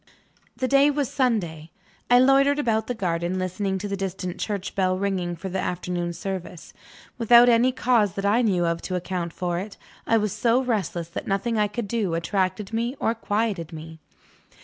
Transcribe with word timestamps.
The 0.57 0.67
day 0.67 0.89
was 0.89 1.11
Sunday. 1.11 1.69
I 2.09 2.17
loitered 2.17 2.57
about 2.57 2.87
the 2.87 2.95
garden, 2.95 3.37
listening 3.37 3.77
to 3.77 3.87
the 3.87 3.95
distant 3.95 4.39
church 4.39 4.73
bell 4.73 4.97
ringing 4.97 5.35
for 5.35 5.47
the 5.47 5.59
afternoon 5.59 6.11
service. 6.13 6.73
Without 7.19 7.47
any 7.47 7.71
cause 7.71 8.13
that 8.15 8.25
I 8.25 8.41
knew 8.41 8.65
of 8.65 8.81
to 8.81 8.95
account 8.95 9.31
for 9.31 9.59
it, 9.59 9.77
I 10.07 10.17
was 10.17 10.33
so 10.33 10.59
restless 10.63 11.09
that 11.09 11.27
nothing 11.27 11.59
I 11.59 11.67
could 11.67 11.87
do 11.87 12.15
attracted 12.15 12.73
me 12.73 12.95
or 12.99 13.13
quieted 13.13 13.71
me. 13.71 13.99